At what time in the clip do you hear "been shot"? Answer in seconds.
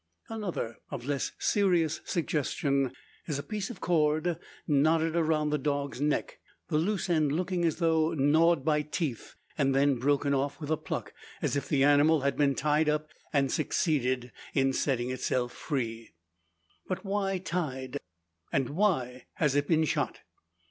19.67-20.21